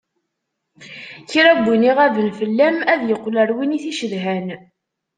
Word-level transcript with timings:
Kra 1.31 1.53
win 1.63 1.87
iɣaben 1.91 2.29
fell-am, 2.39 2.77
ad 2.91 3.01
yeqqel 3.07 3.35
ar 3.41 3.49
win 3.55 3.75
i 3.77 3.79
t-icedhan. 3.83 4.47